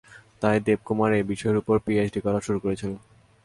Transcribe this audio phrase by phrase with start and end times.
[0.41, 2.91] তাই দেবকুমার এই বিষয়ের উপর পিএইচডি করা শুরু করেছিল।